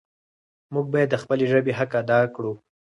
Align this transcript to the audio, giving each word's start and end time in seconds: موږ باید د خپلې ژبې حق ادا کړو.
موږ 0.73 0.85
باید 0.93 1.09
د 1.11 1.15
خپلې 1.23 1.45
ژبې 1.51 1.71
حق 1.79 1.91
ادا 2.01 2.19
کړو. 2.35 2.53